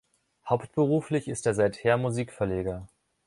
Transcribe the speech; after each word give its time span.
Hauptberuflich 0.49 1.27
ist 1.27 1.45
er 1.45 1.53
seither 1.53 1.95
Musikverleger. 1.97 2.89